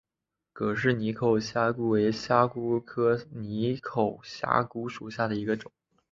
[0.51, 3.27] 葛氏似口虾蛄为虾蛄科似
[3.83, 5.71] 口虾蛄属下的一个种。